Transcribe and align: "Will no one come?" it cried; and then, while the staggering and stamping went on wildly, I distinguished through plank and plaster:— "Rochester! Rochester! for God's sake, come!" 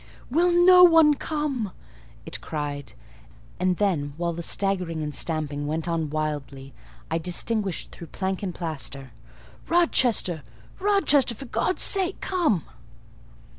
"Will 0.31 0.51
no 0.65 0.83
one 0.83 1.13
come?" 1.13 1.73
it 2.25 2.41
cried; 2.41 2.93
and 3.59 3.77
then, 3.77 4.15
while 4.17 4.33
the 4.33 4.41
staggering 4.41 5.03
and 5.03 5.13
stamping 5.13 5.67
went 5.67 5.87
on 5.87 6.09
wildly, 6.09 6.73
I 7.11 7.19
distinguished 7.19 7.91
through 7.91 8.07
plank 8.07 8.41
and 8.41 8.55
plaster:— 8.55 9.11
"Rochester! 9.67 10.41
Rochester! 10.79 11.35
for 11.35 11.45
God's 11.45 11.83
sake, 11.83 12.19
come!" 12.19 12.63